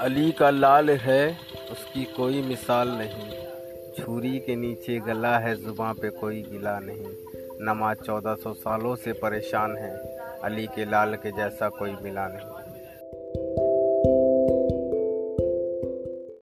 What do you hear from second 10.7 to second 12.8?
लाल के जैसा कोई मिला नहीं।